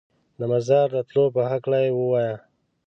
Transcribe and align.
د 0.39 0.41
مزار 0.51 0.87
د 0.95 0.97
تلو 1.09 1.23
په 1.35 1.41
هکله 1.51 1.77
یې 1.85 1.89
ووایه. 1.97 2.35